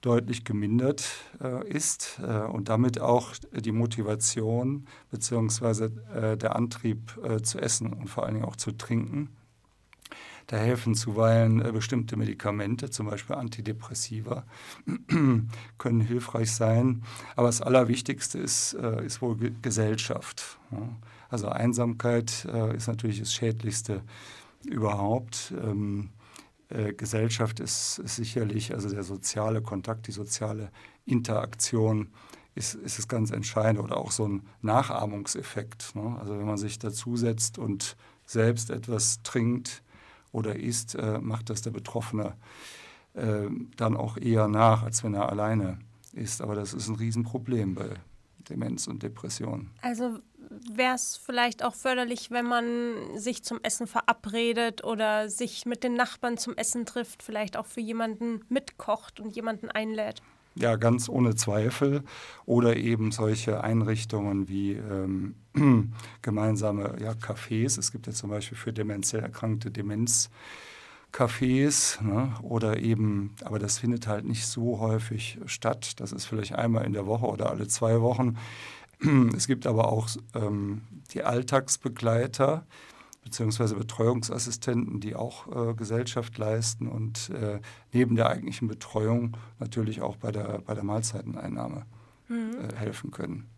deutlich 0.01 0.45
gemindert 0.45 1.07
äh, 1.43 1.69
ist 1.69 2.19
äh, 2.23 2.41
und 2.47 2.71
damit 2.71 3.01
auch 3.01 3.33
die 3.53 3.73
Motivation 3.73 4.87
bzw. 5.11 5.91
Äh, 6.15 6.37
der 6.39 6.57
Antrieb 6.57 7.19
äh, 7.23 7.43
zu 7.43 7.59
essen 7.59 7.93
und 7.93 8.09
vor 8.09 8.25
allen 8.25 8.35
Dingen 8.35 8.47
auch 8.47 8.57
zu 8.57 8.73
trinken. 8.73 9.29
Da 10.47 10.57
helfen 10.57 10.95
zuweilen 10.95 11.61
äh, 11.61 11.73
bestimmte 11.73 12.17
Medikamente, 12.17 12.89
zum 12.89 13.07
Beispiel 13.07 13.37
Antidepressiva, 13.37 14.45
können 15.79 16.01
hilfreich 16.01 16.53
sein. 16.53 17.03
Aber 17.35 17.49
das 17.49 17.61
Allerwichtigste 17.61 18.39
ist, 18.39 18.73
ist 18.75 19.21
wohl 19.21 19.37
Gesellschaft. 19.61 20.59
Ja. 20.71 20.89
Also 21.29 21.49
Einsamkeit 21.49 22.47
äh, 22.53 22.77
ist 22.77 22.89
natürlich 22.89 23.21
das 23.21 23.33
Schädlichste 23.33 24.03
überhaupt. 24.65 25.53
Ähm, 25.63 26.11
äh, 26.69 26.93
Gesellschaft 26.93 27.61
ist, 27.61 27.99
ist, 27.99 28.17
sicherlich, 28.17 28.75
also 28.75 28.89
der 28.89 29.05
soziale 29.05 29.63
Kontakt, 29.63 30.09
die 30.09 30.13
soziale 30.13 30.71
Interaktion 31.05 32.09
ist, 32.55 32.75
ist 32.75 32.99
es 32.99 33.07
ganz 33.07 33.31
entscheidend 33.31 33.81
oder 33.81 33.99
auch 33.99 34.11
so 34.11 34.27
ein 34.27 34.43
Nachahmungseffekt. 34.63 35.95
Ne? 35.95 36.17
Also 36.19 36.37
wenn 36.39 36.47
man 36.47 36.59
sich 36.59 36.79
dazusetzt 36.79 37.59
und 37.59 37.97
selbst 38.25 38.71
etwas 38.71 39.23
trinkt 39.23 39.83
oder 40.33 40.57
isst, 40.57 40.97
äh, 40.97 41.19
macht 41.21 41.51
das 41.51 41.63
der 41.63 41.71
Betroffene 41.71 42.35
äh, 43.15 43.49
dann 43.77 43.97
auch 43.97 44.17
eher 44.17 44.49
nach, 44.49 44.83
als 44.83 45.05
wenn 45.05 45.15
er 45.15 45.29
alleine 45.29 45.79
ist. 46.13 46.43
Aber 46.43 46.55
das 46.55 46.75
ist 46.75 46.89
ein 46.89 46.97
Riesenproblem 46.97 47.75
bei 47.75 47.91
Demenz 48.49 48.87
und 48.87 49.03
Depression. 49.03 49.71
Also 49.83 50.19
wäre 50.51 50.95
es 50.95 51.17
vielleicht 51.17 51.65
auch 51.65 51.75
förderlich, 51.75 52.31
wenn 52.31 52.47
man 52.47 52.65
sich 53.17 53.43
zum 53.43 53.61
Essen 53.63 53.87
verabredet 53.87 54.85
oder 54.85 55.29
sich 55.29 55.67
mit 55.67 55.85
den 55.85 55.95
Nachbarn 55.95 56.39
zum 56.39 56.57
Essen 56.57 56.87
trifft, 56.87 57.23
vielleicht 57.23 57.57
auch 57.57 57.67
für 57.67 57.81
jemanden 57.81 58.41
mitkocht 58.49 59.21
und 59.21 59.35
jemanden 59.35 59.71
einlädt. 59.71 60.23
Ja, 60.59 60.77
ganz 60.77 61.11
ohne 61.11 61.35
Zweifel. 61.35 62.03
Oder 62.47 62.77
eben 62.77 63.13
solche 63.13 63.63
Einrichtungen 63.63 64.49
wie 64.49 64.73
ähm, 64.73 65.35
gemeinsame 66.23 66.97
ja, 66.99 67.13
Cafés. 67.13 67.79
Es 67.79 67.93
gibt 67.93 68.07
ja 68.07 68.13
zum 68.15 68.31
Beispiel 68.31 68.57
für 68.57 68.73
demenziell 68.73 69.23
erkrankte 69.23 69.71
Demenz. 69.71 70.31
Cafés 71.13 72.03
ne? 72.03 72.35
oder 72.43 72.79
eben, 72.79 73.35
aber 73.45 73.59
das 73.59 73.79
findet 73.79 74.07
halt 74.07 74.25
nicht 74.25 74.47
so 74.47 74.81
häufig 74.81 75.39
statt. 75.47 76.01
Das 76.01 76.13
ist 76.13 76.25
vielleicht 76.25 76.55
einmal 76.55 76.85
in 76.85 76.93
der 76.93 77.07
Woche 77.07 77.27
oder 77.27 77.51
alle 77.51 77.69
zwei 77.69 78.01
Wochen. 78.01 78.37
Es 79.37 79.47
gibt 79.47 79.67
aber 79.67 79.93
auch 79.93 80.09
ähm, 80.35 80.83
die 81.13 81.23
Alltagsbegleiter 81.23 82.67
bzw. 83.25 83.75
Betreuungsassistenten, 83.75 85.01
die 85.01 85.15
auch 85.15 85.71
äh, 85.71 85.75
Gesellschaft 85.75 86.39
leisten 86.39 86.89
und 86.89 87.31
äh, 87.31 87.61
neben 87.93 88.17
der 88.17 88.29
eigentlichen 88.29 88.69
Betreuung 88.69 89.37
natürlich 89.59 90.01
auch 90.01 90.17
bei 90.17 90.33
der, 90.33 90.61
bei 90.65 90.75
der 90.75 90.85
Mahlzeiteneinnahme 90.85 91.85
mhm. 92.29 92.57
äh, 92.71 92.77
helfen 92.77 93.11
können. 93.11 93.51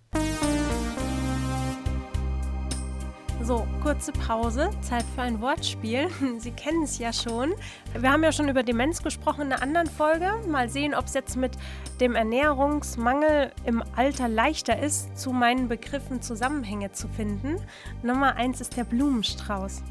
So, 3.40 3.66
kurze 3.82 4.12
Pause, 4.12 4.70
Zeit 4.80 5.04
für 5.14 5.22
ein 5.22 5.40
Wortspiel. 5.40 6.08
Sie 6.38 6.50
kennen 6.50 6.82
es 6.82 6.98
ja 6.98 7.12
schon. 7.12 7.54
Wir 7.96 8.10
haben 8.10 8.24
ja 8.24 8.32
schon 8.32 8.48
über 8.48 8.62
Demenz 8.62 9.02
gesprochen 9.02 9.42
in 9.42 9.52
einer 9.52 9.62
anderen 9.62 9.86
Folge. 9.86 10.32
Mal 10.48 10.68
sehen, 10.68 10.94
ob 10.94 11.06
es 11.06 11.14
jetzt 11.14 11.36
mit 11.36 11.52
dem 12.00 12.16
Ernährungsmangel 12.16 13.52
im 13.64 13.82
Alter 13.94 14.28
leichter 14.28 14.78
ist, 14.78 15.16
zu 15.16 15.32
meinen 15.32 15.68
Begriffen 15.68 16.20
Zusammenhänge 16.20 16.92
zu 16.92 17.08
finden. 17.08 17.56
Nummer 18.02 18.34
eins 18.34 18.60
ist 18.60 18.76
der 18.76 18.84
Blumenstrauß. 18.84 19.82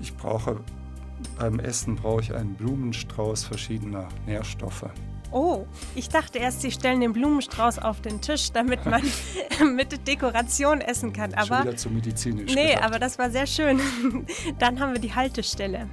Ich 0.00 0.16
brauche 0.16 0.60
beim 1.38 1.58
Essen 1.58 1.96
brauche 1.96 2.20
ich 2.20 2.34
einen 2.34 2.54
Blumenstrauß 2.54 3.44
verschiedener 3.44 4.08
Nährstoffe. 4.26 4.86
Oh, 5.34 5.66
ich 5.96 6.08
dachte 6.08 6.38
erst, 6.38 6.62
Sie 6.62 6.70
stellen 6.70 7.00
den 7.00 7.12
Blumenstrauß 7.12 7.80
auf 7.80 8.00
den 8.00 8.20
Tisch, 8.20 8.52
damit 8.52 8.86
man 8.86 9.02
mit 9.74 10.06
Dekoration 10.06 10.80
essen 10.80 11.12
kann. 11.12 11.34
Aber 11.34 11.56
Schon 11.56 11.64
wieder 11.64 11.76
zu 11.76 11.90
medizinisch. 11.90 12.54
Nee, 12.54 12.68
gedacht. 12.68 12.84
aber 12.84 12.98
das 13.00 13.18
war 13.18 13.28
sehr 13.30 13.48
schön. 13.48 13.80
Dann 14.60 14.78
haben 14.78 14.92
wir 14.92 15.00
die 15.00 15.12
Haltestelle. 15.12 15.88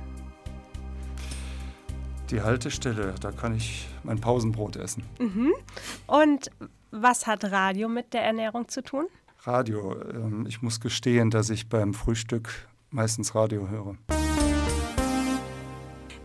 Die 2.29 2.39
Haltestelle, 2.39 3.15
da 3.19 3.31
kann 3.31 3.55
ich 3.55 3.87
mein 4.03 4.21
Pausenbrot 4.21 4.75
essen. 4.75 5.03
Mhm. 5.19 5.51
Und 6.05 6.51
was 6.91 7.25
hat 7.25 7.43
Radio 7.45 7.89
mit 7.89 8.13
der 8.13 8.21
Ernährung 8.21 8.67
zu 8.67 8.83
tun? 8.83 9.07
Radio. 9.43 9.99
Ähm, 10.11 10.45
ich 10.47 10.61
muss 10.61 10.79
gestehen, 10.79 11.31
dass 11.31 11.49
ich 11.49 11.67
beim 11.67 11.95
Frühstück 11.95 12.69
meistens 12.91 13.33
Radio 13.33 13.67
höre 13.69 13.95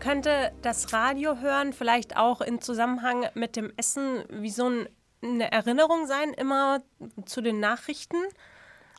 könnte 0.07 0.53
das 0.61 0.93
Radio 0.93 1.37
hören 1.41 1.73
vielleicht 1.73 2.15
auch 2.15 2.39
in 2.39 2.61
Zusammenhang 2.61 3.25
mit 3.33 3.57
dem 3.57 3.73
Essen 3.75 4.23
wie 4.29 4.51
so 4.51 4.71
eine 5.21 5.51
Erinnerung 5.51 6.07
sein, 6.07 6.31
immer 6.31 6.81
zu 7.25 7.41
den 7.41 7.59
Nachrichten? 7.59 8.15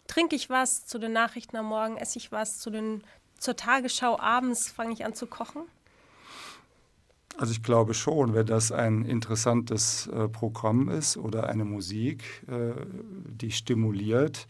Trinke 0.06 0.36
ich 0.36 0.50
was 0.50 0.84
zu 0.84 0.98
den 0.98 1.14
Nachrichten 1.14 1.56
am 1.56 1.64
Morgen, 1.64 1.96
esse 1.96 2.18
ich 2.18 2.30
was 2.30 2.58
zu 2.58 2.68
den, 2.68 3.04
zur 3.38 3.56
Tagesschau 3.56 4.20
abends, 4.20 4.70
fange 4.70 4.92
ich 4.92 5.06
an 5.06 5.14
zu 5.14 5.26
kochen? 5.26 5.62
Also 7.38 7.52
ich 7.52 7.62
glaube 7.62 7.94
schon, 7.94 8.34
wenn 8.34 8.44
das 8.44 8.70
ein 8.70 9.06
interessantes 9.06 10.08
äh, 10.08 10.28
Programm 10.28 10.90
ist 10.90 11.16
oder 11.16 11.48
eine 11.48 11.64
Musik, 11.64 12.44
äh, 12.48 12.72
die 13.24 13.50
stimuliert, 13.50 14.46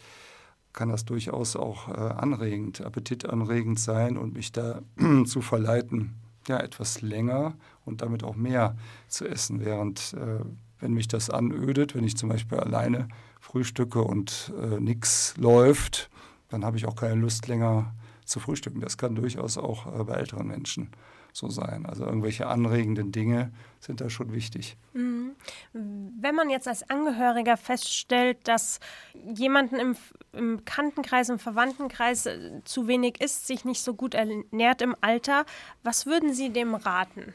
kann 0.72 0.88
das 0.88 1.04
durchaus 1.04 1.54
auch 1.54 1.86
äh, 1.86 1.92
anregend, 1.92 2.80
appetitanregend 2.80 3.78
sein 3.78 4.16
und 4.16 4.34
mich 4.34 4.50
da 4.50 4.82
zu 5.24 5.40
verleiten, 5.40 6.16
ja, 6.48 6.60
etwas 6.60 7.02
länger 7.02 7.54
und 7.84 8.02
damit 8.02 8.24
auch 8.24 8.36
mehr 8.36 8.76
zu 9.08 9.26
essen. 9.26 9.64
Während, 9.64 10.14
äh, 10.14 10.44
wenn 10.80 10.92
mich 10.92 11.08
das 11.08 11.30
anödet, 11.30 11.94
wenn 11.94 12.04
ich 12.04 12.16
zum 12.16 12.28
Beispiel 12.28 12.58
alleine 12.58 13.08
frühstücke 13.40 14.02
und 14.02 14.52
äh, 14.60 14.80
nichts 14.80 15.34
läuft, 15.36 16.10
dann 16.48 16.64
habe 16.64 16.76
ich 16.76 16.86
auch 16.86 16.96
keine 16.96 17.14
Lust 17.14 17.46
länger 17.48 17.92
zu 18.28 18.40
frühstücken. 18.40 18.80
Das 18.80 18.98
kann 18.98 19.14
durchaus 19.14 19.58
auch 19.58 19.86
äh, 19.86 20.04
bei 20.04 20.14
älteren 20.14 20.46
Menschen 20.46 20.90
so 21.32 21.48
sein. 21.48 21.86
Also 21.86 22.04
irgendwelche 22.04 22.46
anregenden 22.46 23.12
Dinge 23.12 23.52
sind 23.80 24.00
da 24.00 24.10
schon 24.10 24.32
wichtig. 24.32 24.76
Mhm. 24.92 25.32
Wenn 25.72 26.34
man 26.34 26.50
jetzt 26.50 26.66
als 26.68 26.88
Angehöriger 26.88 27.56
feststellt, 27.56 28.38
dass 28.44 28.80
jemanden 29.34 29.76
im, 29.76 29.96
im 30.32 30.56
Bekanntenkreis, 30.58 31.28
im 31.28 31.38
Verwandtenkreis 31.38 32.26
äh, 32.26 32.62
zu 32.64 32.88
wenig 32.88 33.20
isst, 33.20 33.46
sich 33.46 33.64
nicht 33.64 33.82
so 33.82 33.94
gut 33.94 34.14
ernährt 34.14 34.82
im 34.82 34.94
Alter, 35.00 35.44
was 35.82 36.06
würden 36.06 36.34
Sie 36.34 36.50
dem 36.50 36.74
raten? 36.74 37.34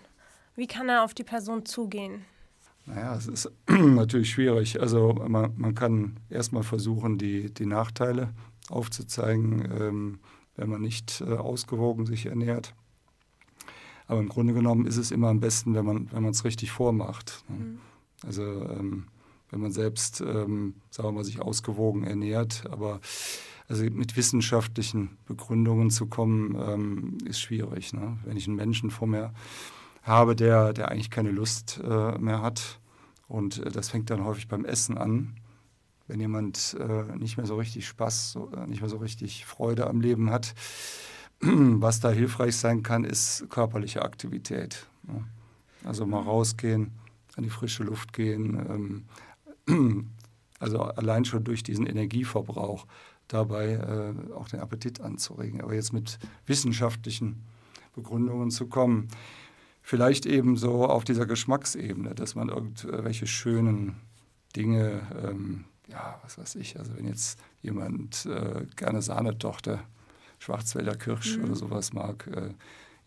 Wie 0.56 0.68
kann 0.68 0.90
er 0.90 1.04
auf 1.04 1.14
die 1.14 1.24
Person 1.24 1.66
zugehen? 1.66 2.26
Naja, 2.86 3.16
es 3.16 3.28
ist 3.28 3.52
natürlich 3.68 4.32
schwierig. 4.32 4.80
Also 4.82 5.14
man, 5.14 5.54
man 5.56 5.74
kann 5.74 6.20
erstmal 6.30 6.64
versuchen, 6.64 7.18
die, 7.18 7.54
die 7.54 7.66
Nachteile 7.66 8.34
aufzuzeigen, 8.70 9.72
ähm, 9.80 10.20
wenn 10.56 10.70
man 10.70 10.82
nicht 10.82 11.22
äh, 11.22 11.34
ausgewogen 11.36 12.06
sich 12.06 12.26
ernährt. 12.26 12.74
Aber 14.08 14.20
im 14.20 14.30
Grunde 14.30 14.54
genommen 14.54 14.86
ist 14.86 14.98
es 14.98 15.12
immer 15.12 15.30
am 15.30 15.40
besten, 15.40 15.74
wenn 15.76 15.86
man 15.86 16.10
wenn 16.12 16.26
es 16.26 16.44
richtig 16.44 16.72
vormacht. 16.72 17.44
Ne? 17.48 17.58
Mhm. 17.58 17.80
Also 18.26 18.44
ähm, 18.44 19.06
wenn 19.50 19.62
man 19.62 19.72
selbst, 19.72 20.22
ähm, 20.22 20.76
sagen 20.90 21.10
wir 21.10 21.12
mal, 21.12 21.24
sich 21.24 21.42
ausgewogen 21.42 22.04
ernährt, 22.06 22.64
aber 22.72 23.00
also 23.68 23.84
mit 23.84 24.18
wissenschaftlichen 24.18 25.18
Begründungen 25.26 25.90
zu 25.90 26.08
kommen, 26.08 26.56
ähm, 26.60 27.18
ist 27.26 27.40
schwierig. 27.40 27.94
Ne? 27.94 28.18
Wenn 28.26 28.36
ich 28.36 28.48
einen 28.48 28.56
Menschen 28.56 28.90
vor 28.90 29.08
mir 29.08 29.34
habe, 30.02 30.36
der, 30.36 30.74
der 30.74 30.90
eigentlich 30.90 31.12
keine 31.12 31.32
Lust 31.32 31.80
äh, 31.84 32.18
mehr 32.18 32.42
hat, 32.42 32.80
und 33.28 33.66
äh, 33.66 33.72
das 33.72 33.90
fängt 33.90 34.10
dann 34.10 34.26
häufig 34.26 34.48
beim 34.48 34.66
Essen 34.66 34.98
an, 34.98 35.36
wenn 36.14 36.20
jemand 36.20 36.78
äh, 36.80 37.18
nicht 37.18 37.38
mehr 37.38 37.48
so 37.48 37.56
richtig 37.56 37.88
Spaß, 37.88 38.34
so, 38.34 38.52
äh, 38.56 38.68
nicht 38.68 38.82
mehr 38.82 38.90
so 38.90 38.98
richtig 38.98 39.48
Freude 39.48 39.88
am 39.88 40.00
Leben 40.00 40.30
hat, 40.30 40.54
was 41.42 42.02
da 42.02 42.12
hilfreich 42.12 42.56
sein 42.56 42.84
kann, 42.84 43.04
ist 43.04 43.48
körperliche 43.50 44.04
Aktivität. 44.04 44.86
Also 45.84 46.06
mal 46.06 46.22
rausgehen, 46.22 46.92
an 47.36 47.44
die 47.44 47.50
frische 47.50 47.84
Luft 47.84 48.14
gehen. 48.14 49.04
Ähm, 49.68 50.12
also 50.60 50.82
allein 50.82 51.26
schon 51.26 51.44
durch 51.44 51.64
diesen 51.64 51.88
Energieverbrauch 51.88 52.86
dabei 53.28 53.74
äh, 53.74 54.34
auch 54.36 54.50
den 54.50 54.60
Appetit 54.60 55.02
anzuregen. 55.02 55.62
Aber 55.62 55.74
jetzt 55.74 55.94
mit 55.94 56.20
wissenschaftlichen 56.46 57.42
Begründungen 57.96 58.52
zu 58.52 58.68
kommen, 58.68 59.08
vielleicht 59.82 60.28
eben 60.28 60.58
so 60.58 60.86
auf 60.86 61.06
dieser 61.06 61.26
Geschmacksebene, 61.26 62.14
dass 62.14 62.36
man 62.36 62.50
irgendwelche 62.50 63.26
schönen 63.26 63.96
Dinge, 64.56 65.02
ähm, 65.28 65.66
ja, 65.88 66.20
was 66.24 66.38
weiß 66.38 66.56
ich, 66.56 66.78
also 66.78 66.96
wenn 66.96 67.08
jetzt 67.08 67.40
jemand 67.62 68.26
äh, 68.26 68.66
gerne 68.76 69.02
Sahnetochter 69.02 69.84
Schwarzwälder 70.40 70.96
Kirsch 70.96 71.38
mhm. 71.38 71.46
oder 71.46 71.56
sowas 71.56 71.94
mag, 71.94 72.28
äh, 72.28 72.54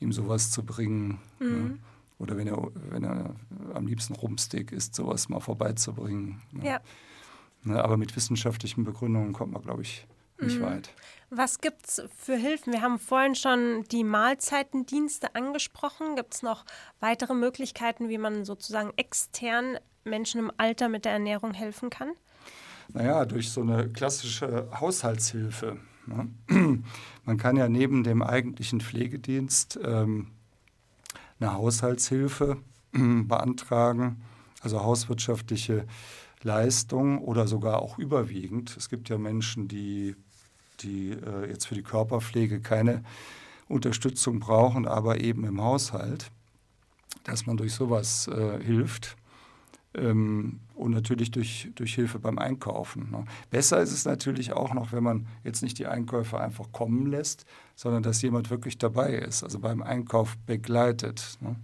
ihm 0.01 0.13
sowas 0.13 0.51
zu 0.51 0.65
bringen. 0.65 1.19
Mhm. 1.39 1.47
Ne? 1.49 1.79
Oder 2.19 2.37
wenn 2.37 2.47
er, 2.47 2.71
wenn 2.91 3.05
er 3.05 3.35
am 3.75 3.87
liebsten 3.87 4.15
Rumpsteak 4.15 4.73
isst, 4.73 4.95
sowas 4.95 5.29
mal 5.29 5.41
vorbeizubringen. 5.41 6.41
Ne? 6.53 6.67
Ja. 6.67 6.81
Ne, 7.63 7.83
aber 7.83 7.97
mit 7.97 8.17
wissenschaftlichen 8.17 8.85
Begründungen 8.85 9.33
kommt 9.33 9.53
man, 9.53 9.61
glaube 9.61 9.83
ich, 9.83 10.07
nicht 10.39 10.59
mhm. 10.59 10.65
weit. 10.65 10.91
Was 11.31 11.61
gibt 11.61 11.87
es 11.87 12.03
für 12.17 12.37
Hilfen? 12.37 12.73
Wir 12.73 12.81
haben 12.83 12.99
vorhin 12.99 13.35
schon 13.35 13.85
die 13.91 14.05
Mahlzeitendienste 14.05 15.35
angesprochen. 15.35 16.17
Gibt 16.17 16.35
es 16.35 16.43
noch 16.43 16.65
weitere 17.01 17.35
Möglichkeiten, 17.35 18.09
wie 18.09 18.19
man 18.19 18.45
sozusagen 18.45 18.93
extern 18.97 19.79
Menschen 20.05 20.39
im 20.39 20.53
Alter 20.57 20.89
mit 20.89 21.05
der 21.05 21.13
Ernährung 21.13 21.53
helfen 21.53 21.91
kann? 21.91 22.13
Naja, 22.93 23.25
durch 23.25 23.51
so 23.51 23.63
eine 23.63 23.89
klassische 23.89 24.69
Haushaltshilfe. 24.81 25.77
Ne? 26.07 26.29
Man 27.25 27.37
kann 27.37 27.57
ja 27.57 27.69
neben 27.69 28.05
dem 28.05 28.23
eigentlichen 28.23 28.81
Pflegedienst 28.81 29.79
ähm, 29.83 30.29
eine 31.41 31.55
Haushaltshilfe 31.55 32.59
beantragen, 32.93 34.23
also 34.63 34.83
hauswirtschaftliche 34.83 35.87
Leistung 36.43 37.19
oder 37.19 37.47
sogar 37.47 37.83
auch 37.83 37.99
überwiegend. 37.99 38.77
Es 38.77 38.89
gibt 38.89 39.09
ja 39.09 39.19
Menschen, 39.19 39.69
die, 39.69 40.15
die 40.81 41.11
äh, 41.11 41.49
jetzt 41.49 41.67
für 41.67 41.75
die 41.75 41.83
Körperpflege 41.83 42.61
keine 42.61 43.03
Unterstützung 43.69 44.39
brauchen, 44.39 44.87
aber 44.87 45.21
eben 45.21 45.45
im 45.45 45.61
Haushalt, 45.61 46.31
dass 47.25 47.47
man 47.47 47.57
durch 47.57 47.75
sowas 47.75 48.29
äh, 48.29 48.63
hilft. 48.63 49.17
Ähm, 49.97 50.61
und 50.75 50.93
natürlich 50.93 51.31
durch, 51.31 51.71
durch 51.75 51.95
Hilfe 51.95 52.19
beim 52.19 52.39
Einkaufen. 52.39 53.11
Ne? 53.11 53.25
Besser 53.51 53.81
ist 53.81 53.93
es 53.93 54.05
natürlich 54.05 54.53
auch 54.53 54.75
noch, 54.75 54.93
wenn 54.93 55.03
man 55.03 55.27
jetzt 55.43 55.63
nicht 55.63 55.79
die 55.79 55.87
Einkäufer 55.87 56.39
einfach 56.39 56.71
kommen 56.71 57.07
lässt, 57.07 57.47
sondern 57.75 58.03
dass 58.03 58.21
jemand 58.21 58.51
wirklich 58.51 58.77
dabei 58.77 59.15
ist, 59.15 59.43
also 59.43 59.59
beim 59.59 59.83
Einkauf 59.83 60.37
begleitet. 60.47 61.39
Ne? 61.41 61.57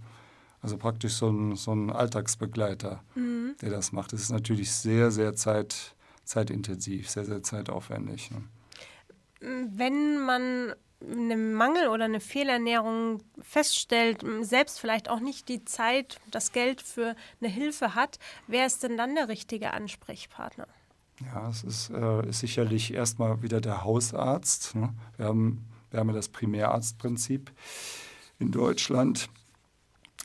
Also 0.61 0.77
praktisch 0.77 1.13
so 1.13 1.29
ein, 1.29 1.55
so 1.55 1.73
ein 1.73 1.91
Alltagsbegleiter, 1.91 3.03
mhm. 3.15 3.55
der 3.61 3.69
das 3.69 3.91
macht. 3.91 4.13
Das 4.13 4.21
ist 4.21 4.31
natürlich 4.31 4.71
sehr, 4.71 5.11
sehr 5.11 5.35
zeit, 5.35 5.95
zeitintensiv, 6.23 7.09
sehr, 7.09 7.25
sehr 7.25 7.43
zeitaufwendig. 7.43 8.31
Ne? 8.31 8.41
Wenn 9.75 10.25
man 10.25 10.73
einen 11.11 11.53
Mangel 11.53 11.87
oder 11.87 12.05
eine 12.05 12.19
Fehlernährung 12.19 13.21
feststellt, 13.41 14.23
selbst 14.41 14.79
vielleicht 14.79 15.09
auch 15.09 15.19
nicht 15.19 15.49
die 15.49 15.65
Zeit, 15.65 16.19
das 16.31 16.51
Geld 16.51 16.81
für 16.81 17.15
eine 17.41 17.49
Hilfe 17.49 17.95
hat, 17.95 18.19
wer 18.47 18.65
ist 18.65 18.83
denn 18.83 18.97
dann 18.97 19.15
der 19.15 19.27
richtige 19.27 19.71
Ansprechpartner? 19.71 20.67
Ja, 21.25 21.49
es 21.49 21.63
ist, 21.63 21.89
äh, 21.89 22.27
ist 22.27 22.39
sicherlich 22.39 22.93
erstmal 22.93 23.41
wieder 23.41 23.61
der 23.61 23.83
Hausarzt. 23.83 24.75
Ne? 24.75 24.93
Wir, 25.17 25.27
haben, 25.27 25.65
wir 25.91 25.99
haben 25.99 26.09
ja 26.09 26.15
das 26.15 26.29
Primärarztprinzip 26.29 27.51
in 28.39 28.51
Deutschland. 28.51 29.29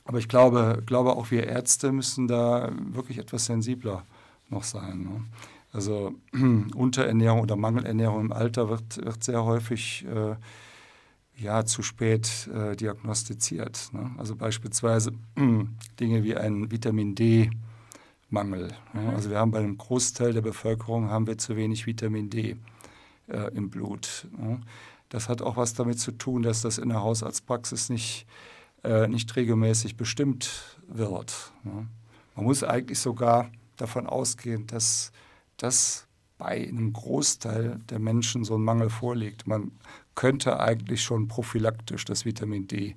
Aber 0.05 0.19
ich 0.19 0.29
glaube, 0.29 0.83
glaube 0.87 1.13
auch 1.13 1.31
wir 1.31 1.47
Ärzte 1.47 1.93
müssen 1.93 2.29
da 2.29 2.73
wirklich 2.79 3.19
etwas 3.19 3.45
sensibler 3.45 4.05
noch 4.49 4.65
sein. 4.65 5.03
Ne? 5.03 5.25
Also 5.73 6.15
Unterernährung 6.75 7.41
oder 7.41 7.57
Mangelernährung 7.57 8.23
im 8.23 8.33
Alter 8.33 8.71
wird, 8.71 9.05
wird 9.05 9.23
sehr 9.23 9.45
häufig 9.45 10.07
äh, 10.07 10.37
ja, 11.39 11.65
zu 11.65 11.83
spät 11.83 12.49
äh, 12.53 12.77
diagnostiziert. 12.77 13.91
Ne? 13.93 14.11
Also 14.19 14.37
beispielsweise 14.37 15.13
Dinge 16.01 16.25
wie 16.25 16.37
ein 16.37 16.71
Vitamin 16.71 17.15
D-Mangel. 17.15 18.75
Ja? 18.95 19.01
Mhm. 19.01 19.09
Also 19.11 19.31
wir 19.31 19.39
haben 19.39 19.51
bei 19.51 19.61
einem 19.61 19.79
Großteil 19.79 20.33
der 20.33 20.43
Bevölkerung 20.43 21.11
haben 21.11 21.27
wir 21.27 21.39
zu 21.39 21.57
wenig 21.57 21.87
Vitamin 21.87 22.29
D 22.31 22.57
äh, 23.29 23.55
im 23.55 23.71
Blut. 23.71 24.27
Ne? 24.37 24.61
Das 25.09 25.29
hat 25.29 25.41
auch 25.41 25.57
was 25.57 25.75
damit 25.75 26.01
zu 26.01 26.13
tun, 26.13 26.43
dass 26.43 26.63
das 26.63 26.79
in 26.79 26.91
der 26.91 27.01
Hausarztpraxis 27.01 27.89
nicht, 27.89 28.27
äh, 28.85 29.07
nicht 29.09 29.35
regelmäßig 29.37 29.97
bestimmt 29.97 30.79
wird. 30.89 31.53
Ne? 31.63 31.87
Man 32.35 32.45
muss 32.45 32.63
eigentlich 32.63 32.99
sogar 32.99 33.51
davon 33.77 34.07
ausgehen, 34.07 34.67
dass 34.67 35.13
das 35.57 36.07
bei 36.37 36.69
einem 36.69 36.93
Großteil 36.93 37.81
der 37.91 37.99
Menschen 37.99 38.45
so 38.45 38.57
ein 38.57 38.63
Mangel 38.63 38.91
vorliegt. 38.91 39.47
Man 39.47 39.73
könnte 40.19 40.59
eigentlich 40.59 41.05
schon 41.05 41.29
prophylaktisch 41.29 42.05
das 42.05 42.25
Vitamin 42.25 42.67
D 42.67 42.97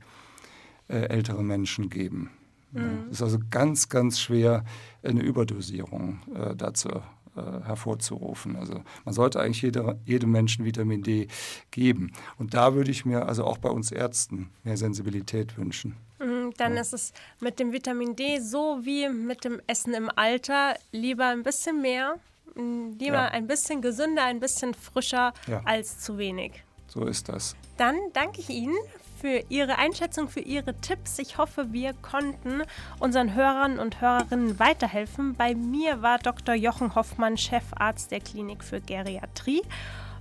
äh, 0.87 0.95
älteren 1.03 1.45
Menschen 1.45 1.91
geben. 1.91 2.31
Es 2.73 2.81
mhm. 2.81 3.11
ist 3.11 3.21
also 3.21 3.37
ganz, 3.51 3.89
ganz 3.89 4.19
schwer, 4.19 4.65
eine 5.03 5.21
Überdosierung 5.21 6.19
äh, 6.33 6.55
dazu 6.55 6.89
äh, 6.89 7.41
hervorzurufen. 7.63 8.55
Also 8.55 8.81
man 9.05 9.13
sollte 9.13 9.39
eigentlich 9.39 9.61
jede, 9.61 9.99
jedem 10.03 10.31
Menschen 10.31 10.65
Vitamin 10.65 11.03
D 11.03 11.27
geben. 11.69 12.11
Und 12.39 12.55
da 12.55 12.73
würde 12.73 12.89
ich 12.89 13.05
mir 13.05 13.27
also 13.27 13.45
auch 13.45 13.59
bei 13.59 13.69
uns 13.69 13.91
Ärzten 13.91 14.49
mehr 14.63 14.77
Sensibilität 14.77 15.59
wünschen. 15.59 15.97
Mhm, 16.17 16.53
dann 16.57 16.73
ja. 16.73 16.81
ist 16.81 16.91
es 16.91 17.13
mit 17.39 17.59
dem 17.59 17.71
Vitamin 17.71 18.15
D 18.15 18.39
so 18.39 18.79
wie 18.81 19.09
mit 19.09 19.45
dem 19.45 19.61
Essen 19.67 19.93
im 19.93 20.09
Alter 20.15 20.73
lieber 20.91 21.27
ein 21.27 21.43
bisschen 21.43 21.83
mehr 21.83 22.15
Lieber 22.55 23.15
ja. 23.15 23.27
ein 23.29 23.47
bisschen 23.47 23.81
gesünder, 23.81 24.25
ein 24.25 24.39
bisschen 24.41 24.73
frischer 24.73 25.33
ja. 25.47 25.61
als 25.63 25.99
zu 25.99 26.17
wenig. 26.17 26.63
So 26.93 27.05
ist 27.05 27.29
das. 27.29 27.55
Dann 27.77 27.95
danke 28.11 28.41
ich 28.41 28.49
Ihnen 28.49 28.75
für 29.21 29.43
Ihre 29.47 29.77
Einschätzung, 29.77 30.27
für 30.27 30.41
Ihre 30.41 30.73
Tipps. 30.81 31.19
Ich 31.19 31.37
hoffe, 31.37 31.71
wir 31.71 31.93
konnten 31.93 32.63
unseren 32.99 33.33
Hörern 33.33 33.79
und 33.79 34.01
Hörerinnen 34.01 34.59
weiterhelfen. 34.59 35.35
Bei 35.35 35.55
mir 35.55 36.01
war 36.01 36.17
Dr. 36.17 36.53
Jochen 36.53 36.93
Hoffmann, 36.95 37.37
Chefarzt 37.37 38.11
der 38.11 38.19
Klinik 38.19 38.61
für 38.61 38.81
Geriatrie. 38.81 39.61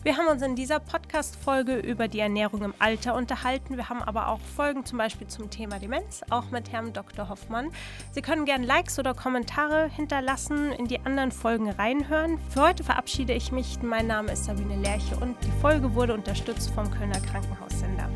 Wir 0.02 0.16
haben 0.16 0.28
uns 0.28 0.40
in 0.40 0.56
dieser 0.56 0.80
Podcast-Folge 0.80 1.76
über 1.76 2.08
die 2.08 2.20
Ernährung 2.20 2.62
im 2.62 2.72
Alter 2.78 3.14
unterhalten. 3.14 3.76
Wir 3.76 3.90
haben 3.90 4.00
aber 4.02 4.28
auch 4.28 4.40
Folgen 4.40 4.86
zum 4.86 4.96
Beispiel 4.96 5.26
zum 5.26 5.50
Thema 5.50 5.78
Demenz, 5.78 6.22
auch 6.30 6.50
mit 6.50 6.72
Herrn 6.72 6.94
Dr. 6.94 7.28
Hoffmann. 7.28 7.70
Sie 8.12 8.22
können 8.22 8.46
gerne 8.46 8.64
Likes 8.64 8.98
oder 8.98 9.12
Kommentare 9.12 9.90
hinterlassen, 9.90 10.72
in 10.72 10.86
die 10.86 11.00
anderen 11.00 11.32
Folgen 11.32 11.68
reinhören. 11.68 12.38
Für 12.48 12.62
heute 12.62 12.82
verabschiede 12.82 13.34
ich 13.34 13.52
mich. 13.52 13.82
Mein 13.82 14.06
Name 14.06 14.32
ist 14.32 14.46
Sabine 14.46 14.76
Lerche 14.76 15.16
und 15.16 15.36
die 15.44 15.60
Folge 15.60 15.94
wurde 15.94 16.14
unterstützt 16.14 16.70
vom 16.70 16.90
Kölner 16.90 17.20
Krankenhaussender. 17.20 18.08